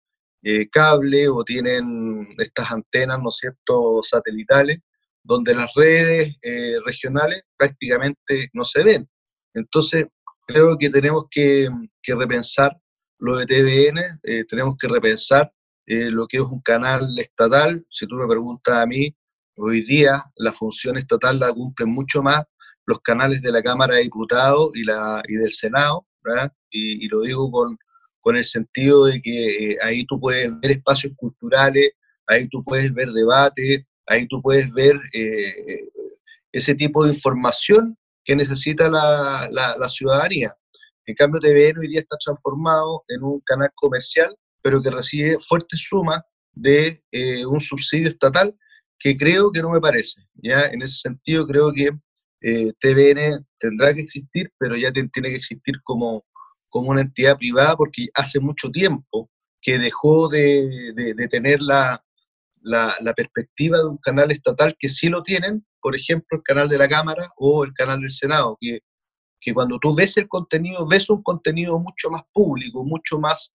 cable 0.71 1.27
o 1.27 1.43
tienen 1.43 2.27
estas 2.38 2.71
antenas, 2.71 3.19
¿no 3.21 3.29
es 3.29 3.38
cierto?, 3.38 4.01
satelitales, 4.01 4.79
donde 5.24 5.53
las 5.53 5.71
redes 5.75 6.36
regionales 6.86 7.43
prácticamente 7.55 8.50
no 8.53 8.65
se 8.65 8.83
ven. 8.83 9.07
Entonces, 9.53 10.07
creo 10.48 10.77
que 10.77 10.89
tenemos 10.89 11.25
que, 11.29 11.69
que 12.01 12.15
repensar 12.15 12.75
lo 13.19 13.38
de 13.38 13.45
TVN, 13.45 14.19
tenemos 14.48 14.75
que 14.77 14.88
repensar 14.88 15.51
eh, 15.93 16.10
lo 16.10 16.25
que 16.25 16.38
es 16.38 16.43
un 16.43 16.62
canal 16.62 17.17
estatal. 17.19 17.86
Si 17.89 18.07
tú 18.07 18.15
me 18.15 18.27
preguntas 18.27 18.75
a 18.77 18.86
mí, 18.86 19.13
hoy 19.57 19.81
día 19.81 20.24
la 20.38 20.53
función 20.53 20.98
estatal 20.98 21.39
la 21.39 21.51
cumplen 21.51 21.89
mucho 21.89 22.24
más 22.24 22.45
los 22.86 23.00
canales 23.01 23.41
de 23.41 23.51
la 23.51 23.62
Cámara 23.62 23.95
de 23.95 24.03
Diputados 24.03 24.71
y, 24.75 24.83
la, 24.83 25.21
y 25.27 25.33
del 25.36 25.51
Senado, 25.51 26.07
y, 26.69 27.07
lo 27.10 27.21
digo 27.21 27.51
con, 27.51 27.77
con, 28.22 28.38
el 28.38 28.44
sentido 28.44 29.06
de 29.06 29.22
que 29.22 29.72
eh, 29.72 29.78
ahí 29.82 30.06
tú 30.06 30.20
puedes 30.20 30.50
ver 30.60 30.72
espacios 30.72 31.13
culturales, 31.16 31.92
ahí 32.28 32.48
tú 32.50 32.63
puedes 32.63 32.94
ver 32.94 33.12
debate, 33.12 33.86
ahí 34.08 34.28
tú 34.28 34.42
puedes 34.42 34.72
ver 34.74 35.00
eh, 35.13 35.90
ese 36.51 36.75
tipo 36.75 37.04
de 37.04 37.13
información 37.13 37.98
que 38.24 38.36
necesita 38.36 38.90
la, 38.90 39.90
ciudadanía. 39.90 40.56
En 41.06 41.16
cambio, 41.16 41.42
TVN 41.42 41.80
hoy 41.80 41.88
día 41.88 42.00
está 42.00 42.18
transformado 42.18 43.04
en 43.08 43.24
un 43.24 43.42
canal 43.42 43.70
comercial 43.75 44.36
pero 44.62 44.82
que 44.82 44.92
recibe 44.92 45.38
fuertes 45.40 45.82
sumas 45.88 46.22
de 46.54 47.01
eh, 47.12 47.46
un 47.46 47.60
subsidio 47.60 48.10
estatal 48.10 48.56
que 49.00 49.16
creo 49.18 49.51
que 49.51 49.62
no 49.62 49.72
me 49.72 49.82
parece. 49.82 50.22
¿ya? 50.36 50.66
En 50.68 50.82
ese 50.82 51.00
sentido, 51.00 51.48
creo 51.48 51.72
que 51.74 51.90
eh, 52.42 52.72
TVN 52.80 53.46
tendrá 53.60 53.94
que 53.94 54.01
existir, 54.01 54.51
pero 54.60 54.75
ya 54.75 54.92
tiene 54.92 55.10
que 55.12 55.36
existir 55.36 55.75
como, 55.84 56.24
como 56.72 56.90
una 56.90 57.01
entidad 57.01 57.38
privada 57.38 57.75
porque 57.75 58.08
hace 58.16 58.40
mucho 58.40 58.72
tiempo 58.72 59.30
que 59.62 59.78
dejó 59.78 60.28
de, 60.28 60.94
de, 60.96 61.28
tener 61.28 61.62
la, 61.62 62.04
la, 62.63 63.13
perspectiva 63.16 63.78
de 63.78 63.86
un 63.86 63.98
canal 63.98 64.32
estatal 64.32 64.75
que 64.80 64.90
sí 64.90 65.08
lo 65.08 65.22
tienen, 65.22 65.63
por 65.80 65.96
ejemplo, 65.96 66.38
el 66.38 66.44
canal 66.44 66.68
de 66.68 66.80
la 66.80 66.90
Cámara 66.90 67.32
o 67.38 67.63
el 67.63 67.74
canal 67.74 68.01
del 68.01 68.10
Senado, 68.10 68.58
que, 68.60 68.80
que 69.40 69.54
cuando 69.54 69.78
tú 69.78 69.94
ves 69.94 70.18
el 70.18 70.28
contenido, 70.28 70.88
ves 70.88 71.10
un 71.12 71.22
contenido 71.22 71.80
mucho 71.80 72.10
más 72.10 72.24
público, 72.34 72.84
mucho 72.86 73.20
más 73.20 73.54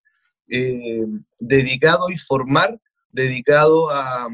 eh, 0.49 1.07
dedicado 1.41 2.07
a 2.07 2.13
informar, 2.13 2.79
dedicado 3.11 3.91
a, 3.91 4.29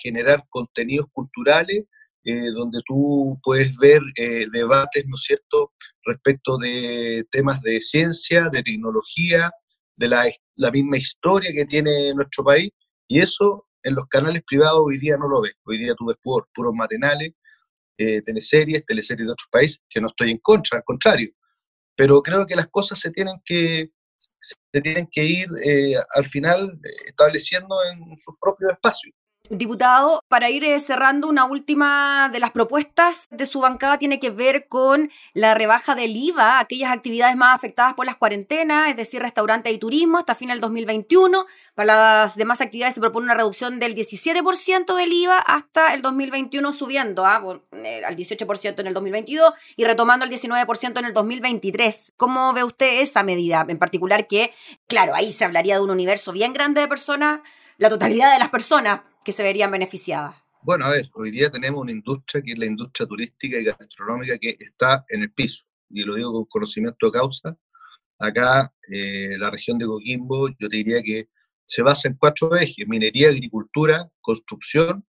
generar 0.00 0.44
contenidos 0.48 1.08
culturales, 1.12 1.84
eh, 2.28 2.50
donde 2.52 2.80
tú 2.86 3.38
puedes 3.42 3.76
ver 3.78 4.00
eh, 4.16 4.46
debates, 4.52 5.04
¿no 5.06 5.16
es 5.16 5.22
cierto?, 5.22 5.72
respecto 6.04 6.58
de 6.58 7.26
temas 7.30 7.60
de 7.62 7.80
ciencia, 7.82 8.48
de 8.50 8.62
tecnología, 8.62 9.50
de 9.96 10.08
la, 10.08 10.30
la, 10.56 10.70
misma 10.70 10.96
historia 10.96 11.52
que 11.52 11.66
tiene 11.66 12.12
nuestro 12.14 12.44
país, 12.44 12.70
y 13.08 13.20
eso 13.20 13.66
en 13.82 13.94
los 13.94 14.06
canales 14.06 14.42
privados 14.46 14.80
hoy 14.84 14.98
día 14.98 15.16
no 15.16 15.28
lo 15.28 15.42
ves. 15.42 15.54
Hoy 15.64 15.78
día 15.78 15.94
tú 15.94 16.06
ves 16.06 16.16
puros 16.22 16.74
matinales, 16.74 17.32
teleseries, 17.96 18.84
teleseries 18.86 19.26
de 19.26 19.32
otros 19.32 19.48
países, 19.50 19.80
que 19.90 20.00
no 20.00 20.08
estoy 20.08 20.30
en 20.30 20.38
contra, 20.38 20.78
al 20.78 20.84
contrario. 20.84 21.32
Pero 21.96 22.22
creo 22.22 22.46
que 22.46 22.54
las 22.56 22.68
cosas 22.68 23.00
se 23.00 23.10
tienen 23.10 23.34
que, 23.44 23.90
se 24.40 24.80
tienen 24.80 25.08
que 25.10 25.24
ir 25.24 25.48
eh, 25.64 25.96
al 26.14 26.24
final 26.24 26.78
eh, 26.84 26.88
estableciendo 27.06 27.74
en 27.90 27.98
sus 28.20 28.34
propios 28.40 28.72
espacios. 28.72 29.14
Diputado, 29.50 30.22
para 30.28 30.50
ir 30.50 30.62
eh, 30.62 30.78
cerrando, 30.78 31.26
una 31.26 31.46
última 31.46 32.28
de 32.30 32.38
las 32.38 32.50
propuestas 32.50 33.26
de 33.30 33.46
su 33.46 33.60
bancada 33.60 33.96
tiene 33.96 34.20
que 34.20 34.30
ver 34.30 34.68
con 34.68 35.10
la 35.32 35.54
rebaja 35.54 35.94
del 35.94 36.14
IVA, 36.14 36.58
aquellas 36.58 36.92
actividades 36.92 37.34
más 37.34 37.54
afectadas 37.54 37.94
por 37.94 38.04
las 38.04 38.16
cuarentenas, 38.16 38.90
es 38.90 38.96
decir, 38.96 39.22
restaurante 39.22 39.70
y 39.70 39.78
turismo, 39.78 40.18
hasta 40.18 40.34
fin 40.34 40.50
del 40.50 40.60
2021. 40.60 41.46
Para 41.74 41.86
las 41.86 42.36
demás 42.36 42.60
actividades 42.60 42.94
se 42.94 43.00
propone 43.00 43.24
una 43.24 43.34
reducción 43.34 43.78
del 43.78 43.94
17% 43.94 44.94
del 44.94 45.12
IVA 45.14 45.38
hasta 45.38 45.94
el 45.94 46.02
2021, 46.02 46.70
subiendo 46.74 47.24
¿ah? 47.24 47.40
eh, 47.72 48.02
al 48.04 48.16
18% 48.16 48.80
en 48.80 48.86
el 48.86 48.92
2022 48.92 49.54
y 49.76 49.84
retomando 49.84 50.26
al 50.26 50.30
19% 50.30 50.98
en 50.98 51.04
el 51.06 51.14
2023. 51.14 52.12
¿Cómo 52.18 52.52
ve 52.52 52.64
usted 52.64 53.00
esa 53.00 53.22
medida? 53.22 53.64
En 53.66 53.78
particular 53.78 54.26
que, 54.26 54.52
claro, 54.86 55.14
ahí 55.14 55.32
se 55.32 55.46
hablaría 55.46 55.76
de 55.76 55.80
un 55.80 55.90
universo 55.90 56.32
bien 56.32 56.52
grande 56.52 56.82
de 56.82 56.88
personas, 56.88 57.40
la 57.78 57.88
totalidad 57.88 58.32
de 58.34 58.40
las 58.40 58.50
personas 58.50 59.00
que 59.28 59.32
se 59.32 59.42
verían 59.42 59.70
beneficiadas? 59.70 60.36
Bueno, 60.62 60.86
a 60.86 60.88
ver, 60.88 61.10
hoy 61.12 61.30
día 61.30 61.50
tenemos 61.50 61.82
una 61.82 61.92
industria 61.92 62.42
que 62.42 62.52
es 62.52 62.58
la 62.58 62.64
industria 62.64 63.06
turística 63.06 63.58
y 63.58 63.64
gastronómica 63.64 64.38
que 64.38 64.56
está 64.58 65.04
en 65.10 65.20
el 65.20 65.30
piso, 65.34 65.66
y 65.90 66.00
lo 66.00 66.14
digo 66.14 66.32
con 66.32 66.46
conocimiento 66.46 67.04
de 67.04 67.12
causa. 67.12 67.54
Acá, 68.18 68.72
eh, 68.90 69.36
la 69.36 69.50
región 69.50 69.76
de 69.76 69.84
Coquimbo, 69.84 70.48
yo 70.48 70.66
te 70.70 70.78
diría 70.78 71.02
que 71.02 71.28
se 71.66 71.82
basa 71.82 72.08
en 72.08 72.14
cuatro 72.14 72.56
ejes, 72.56 72.88
minería, 72.88 73.28
agricultura, 73.28 74.08
construcción 74.22 75.04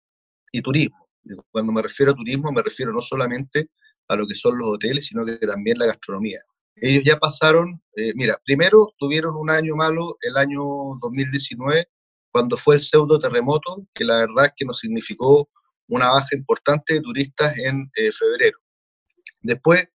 y 0.51 0.63
turismo. 0.63 1.09
Cuando 1.53 1.71
me 1.71 1.81
refiero 1.81 2.11
a 2.11 2.17
turismo, 2.17 2.51
me 2.51 2.63
refiero 2.63 2.93
no 2.93 3.01
solamente 3.01 3.71
a 4.09 4.17
lo 4.17 4.27
que 4.27 4.35
son 4.35 4.59
los 4.59 4.67
hoteles, 4.67 5.07
sino 5.07 5.25
que 5.25 5.37
también 5.37 5.79
la 5.79 5.87
gastronomía. 5.87 6.41
Ellos 6.75 7.05
ya 7.05 7.21
pasaron, 7.21 7.81
eh, 7.95 8.13
mira, 8.17 8.37
primero 8.45 8.93
tuvieron 8.99 9.37
un 9.37 9.49
año 9.49 9.77
malo, 9.77 10.17
el 10.23 10.37
año 10.37 10.61
2019, 11.01 11.87
cuando 12.39 12.57
fue 12.57 12.77
el 12.77 12.81
pseudo 12.81 13.19
terremoto, 13.19 13.85
que 13.93 14.05
la 14.05 14.19
verdad 14.19 14.45
es 14.45 14.53
que 14.55 14.65
nos 14.65 14.79
significó 14.79 15.51
una 15.89 16.09
baja 16.11 16.37
importante 16.37 16.95
de 16.95 17.01
turistas 17.01 17.59
en 17.59 17.91
eh, 17.97 18.13
febrero. 18.13 18.59
Después, 19.43 19.89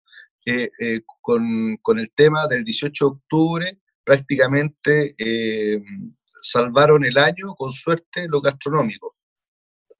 eh, 0.44 0.68
eh, 0.80 1.02
con, 1.20 1.76
con, 1.82 2.00
el 2.00 2.11
tema 2.16 2.49
del 2.49 2.64
18 2.64 3.04
de 3.04 3.11
octubre, 3.12 3.80
prácticamente 4.02 5.14
eh, 5.16 5.80
salvaron 6.42 7.04
el 7.04 7.16
año 7.16 7.54
con 7.56 7.70
suerte 7.70 8.26
lo 8.28 8.40
gastronómico. 8.40 9.14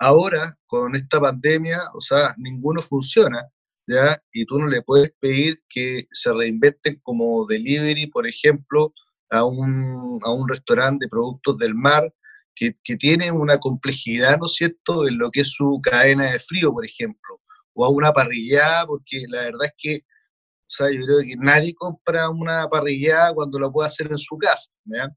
Ahora, 0.01 0.59
con 0.67 0.97
esta 0.97 1.21
pandemia, 1.21 1.81
o 1.95 2.01
sea, 2.01 2.35
ninguno 2.39 2.83
funciona, 2.83 3.47
¿ya? 3.87 4.21
Y 4.33 4.47
tú 4.47 4.59
no 4.59 4.67
le 4.67 4.83
puedes 4.83 5.13
pedir 5.21 5.63
que 5.69 6.09
se 6.11 6.33
reinventen 6.33 6.99
como 7.05 7.47
delivery, 7.47 8.09
por 8.09 8.27
ejemplo, 8.27 8.93
a 9.31 9.45
un, 9.45 10.19
a 10.25 10.33
un 10.33 10.49
restaurante 10.49 11.05
de 11.05 11.09
productos 11.09 11.57
del 11.59 11.77
mar, 11.77 12.13
que, 12.55 12.77
que, 12.85 12.97
tiene 12.97 13.31
una 13.31 13.59
complejidad, 13.59 14.39
¿no 14.39 14.47
es 14.47 14.55
cierto?, 14.55 15.07
en 15.07 15.19
lo 15.19 15.31
que 15.31 15.41
es 15.43 15.53
su 15.53 15.81
cadena 15.83 16.33
de 16.33 16.39
frío, 16.39 16.73
por 16.73 16.85
ejemplo, 16.85 17.41
o 17.75 17.85
a 17.85 17.89
una 17.89 18.13
parrillada, 18.13 18.87
porque 18.87 19.25
la 19.29 19.43
verdad 19.43 19.65
es 19.65 19.75
que, 19.77 19.97
o 19.97 20.75
sea, 20.75 20.91
yo 20.91 21.05
creo 21.05 21.21
que 21.21 21.37
nadie 21.37 21.75
compra 21.75 22.31
una 22.31 22.69
parrillada 22.69 23.35
cuando 23.35 23.59
lo 23.59 23.73
puede 23.73 23.89
hacer 23.89 24.09
en 24.11 24.19
su 24.19 24.37
casa, 24.39 24.71
¿ya? 24.85 25.09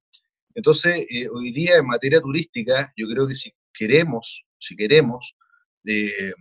Entonces, 0.55 1.05
eh, 1.11 1.27
hoy 1.29 1.51
día 1.51 1.77
en 1.77 1.87
materia 1.87 2.21
turística, 2.21 2.89
yo 2.95 3.07
creo 3.07 3.27
que 3.27 3.35
si 3.35 3.53
queremos, 3.73 4.45
si 4.57 4.75
queremos 4.75 5.35
eh, 5.85 6.31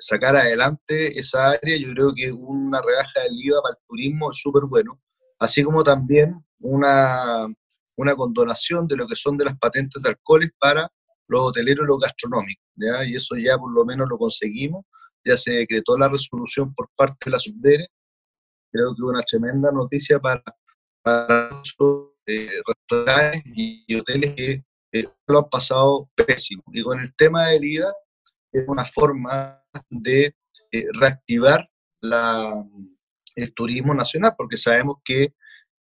sacar 0.00 0.36
adelante 0.36 1.18
esa 1.18 1.50
área, 1.50 1.76
yo 1.76 1.92
creo 1.92 2.12
que 2.14 2.32
una 2.32 2.82
rebaja 2.82 3.22
del 3.22 3.38
IVA 3.38 3.62
para 3.62 3.74
el 3.74 3.86
turismo 3.86 4.30
es 4.30 4.38
súper 4.38 4.64
bueno, 4.64 5.00
así 5.38 5.62
como 5.62 5.84
también 5.84 6.30
una, 6.58 7.46
una 7.96 8.14
condonación 8.14 8.86
de 8.86 8.96
lo 8.96 9.06
que 9.06 9.16
son 9.16 9.36
de 9.36 9.44
las 9.44 9.58
patentes 9.58 10.02
de 10.02 10.10
alcoholes 10.10 10.50
para 10.58 10.90
los 11.28 11.40
hoteleros 11.40 11.84
y 11.84 11.88
los 11.88 11.98
gastronómicos, 11.98 12.64
¿ya? 12.76 13.04
y 13.04 13.16
eso 13.16 13.36
ya 13.36 13.58
por 13.58 13.72
lo 13.72 13.84
menos 13.84 14.08
lo 14.08 14.16
conseguimos, 14.16 14.84
ya 15.24 15.36
se 15.36 15.52
decretó 15.52 15.98
la 15.98 16.08
resolución 16.08 16.72
por 16.74 16.88
parte 16.94 17.18
de 17.24 17.30
la 17.32 17.40
SUBDERE, 17.40 17.88
creo 18.72 18.94
que 18.94 19.02
una 19.02 19.22
tremenda 19.22 19.72
noticia 19.72 20.20
para, 20.20 20.42
para 21.02 21.50
eh, 22.26 22.48
restaurantes 22.66 23.52
y 23.56 23.94
hoteles 23.96 24.34
que 24.34 24.64
lo 25.26 25.38
han 25.38 25.48
pasado 25.50 26.08
pésimo. 26.14 26.62
Y 26.72 26.82
con 26.82 27.00
el 27.00 27.14
tema 27.16 27.48
del 27.48 27.64
IVA, 27.64 27.92
es 28.52 28.64
una 28.68 28.84
forma 28.84 29.62
de 29.90 30.34
eh, 30.72 30.84
reactivar 30.94 31.68
la, 32.00 32.54
el 33.34 33.54
turismo 33.54 33.94
nacional, 33.94 34.34
porque 34.36 34.56
sabemos 34.56 34.96
que 35.04 35.34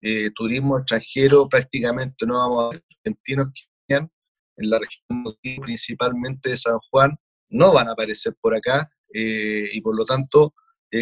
eh, 0.04 0.30
turismo 0.36 0.78
extranjero 0.78 1.50
prácticamente 1.50 2.26
no 2.26 2.38
vamos 2.38 2.66
a 2.66 2.70
ver 2.70 2.84
argentinos 2.98 3.48
que 3.88 3.96
en 3.96 4.70
la 4.70 4.78
región 4.78 5.36
principalmente 5.64 6.52
de 6.52 6.58
San 6.58 6.78
Juan, 6.92 7.16
no 7.50 7.74
van 7.74 7.88
a 7.90 7.94
aparecer 7.94 8.36
por 8.40 8.56
acá 8.56 8.88
y 9.12 9.82
por 9.82 9.96
lo 9.96 10.06
tanto 10.06 10.54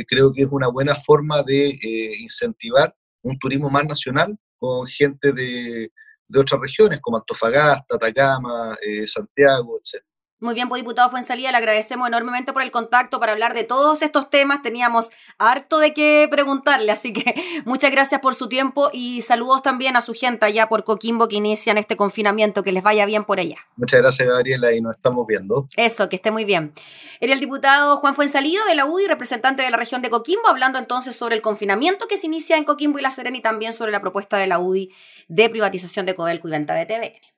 creo 0.08 0.32
que 0.32 0.44
es 0.44 0.48
una 0.52 0.68
buena 0.70 0.96
forma 0.96 1.44
de 1.44 1.78
incentivar 2.20 2.96
un 3.24 3.38
turismo 3.38 3.70
más 3.70 3.86
nacional 3.86 4.38
con 4.58 4.88
gente 4.88 5.32
de, 5.34 5.92
otras 6.34 6.62
regiones 6.62 7.00
como 7.02 7.18
Antofagasta, 7.18 7.96
Atacama, 7.96 8.78
eh, 8.82 9.06
Santiago, 9.06 9.80
etc. 9.80 10.02
Muy 10.42 10.56
bien, 10.56 10.70
pues 10.70 10.82
diputado 10.82 11.08
Fuensalía, 11.12 11.52
le 11.52 11.58
agradecemos 11.58 12.08
enormemente 12.08 12.52
por 12.52 12.64
el 12.64 12.72
contacto 12.72 13.20
para 13.20 13.32
hablar 13.32 13.54
de 13.54 13.64
todos 13.64 14.02
estos 14.02 14.28
temas. 14.32 14.64
Teníamos 14.64 15.12
harto 15.38 15.78
de 15.78 15.94
qué 15.94 16.28
preguntarle, 16.32 16.92
así 16.92 17.14
que 17.14 17.36
muchas 17.66 17.92
gracias 17.92 18.22
por 18.22 18.34
su 18.34 18.50
tiempo 18.50 18.90
y 18.92 19.22
saludos 19.22 19.62
también 19.62 19.96
a 19.98 20.02
su 20.02 20.16
gente 20.16 20.48
allá 20.48 20.68
por 20.68 20.84
Coquimbo 20.84 21.28
que 21.28 21.36
inician 21.36 21.78
este 21.78 21.96
confinamiento. 21.96 22.64
Que 22.64 22.72
les 22.72 22.82
vaya 22.82 23.06
bien 23.06 23.24
por 23.24 23.40
allá. 23.40 23.58
Muchas 23.76 24.02
gracias, 24.02 24.28
Gabriela, 24.28 24.74
y 24.74 24.82
nos 24.82 24.96
estamos 24.96 25.28
viendo. 25.28 25.68
Eso, 25.78 26.10
que 26.10 26.16
esté 26.16 26.32
muy 26.32 26.44
bien. 26.44 26.74
Era 27.20 27.34
el 27.34 27.40
diputado 27.40 27.98
Juan 27.98 28.16
Fuensalía 28.16 28.62
de 28.68 28.74
la 28.74 28.86
UDI, 28.86 29.06
representante 29.06 29.62
de 29.62 29.70
la 29.70 29.78
región 29.78 30.02
de 30.02 30.10
Coquimbo, 30.10 30.48
hablando 30.48 30.80
entonces 30.80 31.16
sobre 31.16 31.36
el 31.36 31.44
confinamiento 31.44 32.08
que 32.08 32.18
se 32.18 32.26
inicia 32.26 32.58
en 32.58 32.64
Coquimbo 32.64 32.98
y 32.98 33.04
La 33.04 33.12
Serena 33.12 33.38
y 33.38 33.42
también 33.42 33.74
sobre 33.74 33.92
la 33.92 34.02
propuesta 34.02 34.38
de 34.38 34.48
la 34.48 34.58
UDI 34.58 34.92
de 35.28 35.52
privatización 35.52 36.08
de 36.08 36.16
Codelco 36.16 36.48
y 36.48 36.52
venta 36.52 36.74
de 36.74 36.88
TVN. 36.88 37.31